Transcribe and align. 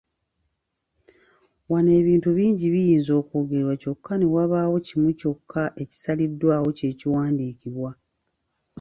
Wano 1.71 1.91
ebintu 2.01 2.29
bingi 2.37 2.65
biyinza 2.73 3.11
okwogerwa 3.21 3.73
kyokka 3.81 4.13
ne 4.17 4.27
wabaawo 4.35 4.77
kimu 4.87 5.09
kyokka 5.19 5.63
ekisaliddwawo 5.83 6.69
kye 6.77 6.89
kiwandiikibwa. 6.99 7.89